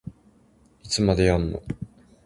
[0.81, 1.61] いつまでやんの